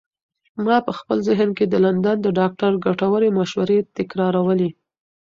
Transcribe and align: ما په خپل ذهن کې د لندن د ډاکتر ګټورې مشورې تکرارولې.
ما 0.65 0.77
په 0.87 0.91
خپل 0.99 1.17
ذهن 1.27 1.49
کې 1.57 1.65
د 1.67 1.75
لندن 1.85 2.17
د 2.21 2.27
ډاکتر 2.39 2.71
ګټورې 2.85 3.29
مشورې 3.39 3.79
تکرارولې. 3.97 4.69